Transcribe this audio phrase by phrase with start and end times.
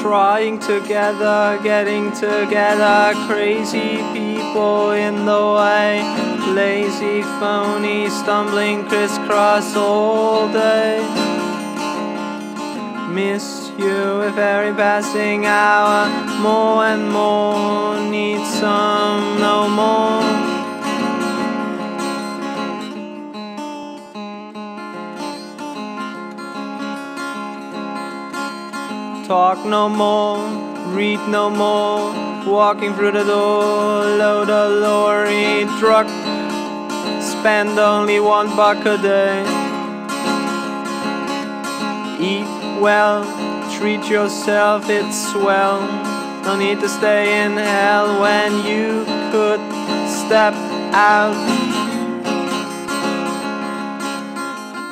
[0.00, 6.02] trying together, getting together, crazy people in the way,
[6.54, 11.00] lazy, phony, stumbling crisscross all day.
[13.10, 16.08] Miss you with every passing hour,
[16.40, 19.40] more and more, need some
[29.30, 30.42] Talk no more,
[30.92, 32.10] read no more.
[32.44, 36.08] Walking through the door, load a lorry truck.
[37.22, 39.42] Spend only one buck a day.
[42.18, 43.22] Eat well,
[43.78, 45.80] treat yourself, it's swell.
[46.42, 49.60] No need to stay in hell when you could
[50.10, 50.54] step
[50.92, 51.99] out.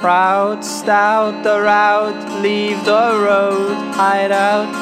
[0.00, 4.72] Proud, stout, the route, leave the road, hide out.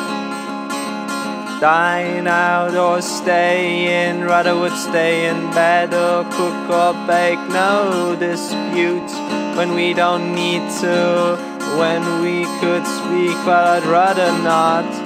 [1.58, 8.14] Dine out or stay in, rather would stay in bed or cook or bake, no
[8.20, 9.10] dispute.
[9.56, 11.38] When we don't need to,
[11.78, 15.05] when we could speak, but I'd rather not.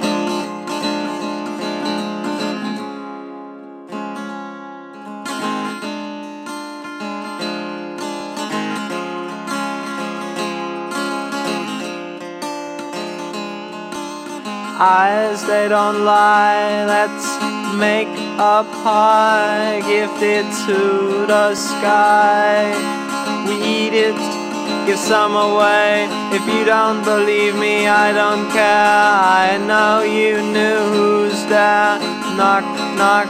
[14.81, 16.85] Eyes they don't lie.
[16.85, 17.27] Let's
[17.77, 22.73] make a pie, gift it to the sky.
[23.47, 24.17] We eat it,
[24.87, 26.07] give some away.
[26.33, 29.13] If you don't believe me, I don't care.
[29.45, 31.99] I know you knew who's there.
[32.35, 32.65] Knock,
[32.97, 33.29] knock,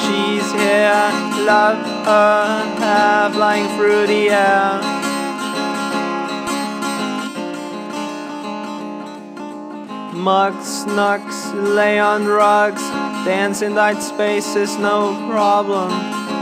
[0.00, 1.12] she's here.
[1.44, 1.76] Love
[2.06, 4.95] her, flying through the air.
[10.26, 12.82] Mugs, snooks, lay on rugs,
[13.24, 15.88] dance in tight spaces, no problem.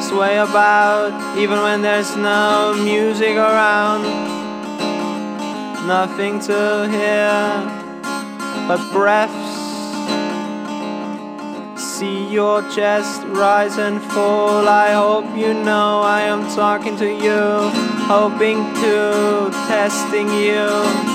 [0.00, 4.04] Sway about, even when there's no music around.
[5.86, 7.36] Nothing to hear
[8.66, 9.52] but breaths.
[11.78, 14.66] See your chest rise and fall.
[14.66, 17.68] I hope you know I am talking to you,
[18.08, 21.13] hoping to, testing you.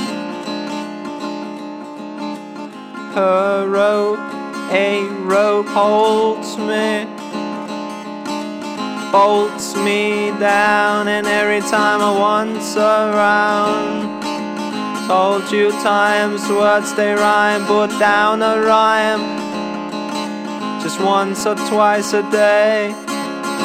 [3.20, 4.18] Her rope,
[4.72, 5.04] a
[5.36, 7.06] rope holds me,
[9.12, 14.08] bolts me down, and every time I once around.
[15.08, 19.24] Told you times words they rhyme, put down a rhyme.
[20.82, 22.96] Just once or twice a day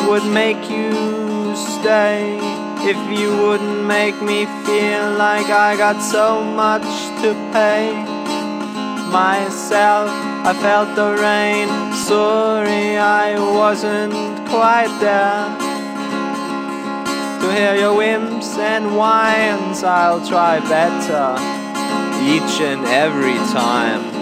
[0.09, 0.91] would make you
[1.54, 2.38] stay.
[2.92, 6.88] If you wouldn't make me feel like I got so much
[7.22, 8.23] to pay
[9.14, 10.10] myself.
[10.50, 11.69] I felt the rain.
[11.94, 14.12] Sorry, I wasn't
[14.48, 15.47] quite there.
[17.41, 21.36] To hear your whims and whines, I'll try better
[22.34, 24.13] each and every time.